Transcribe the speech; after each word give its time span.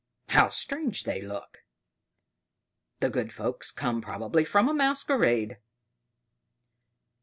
"How 0.29 0.49
strange 0.49 1.03
they 1.03 1.21
look! 1.21 1.63
The 3.01 3.11
good 3.11 3.31
folks 3.31 3.69
come 3.69 4.01
probably 4.01 4.43
from 4.43 4.67
a 4.67 4.73
masquerade!" 4.73 5.59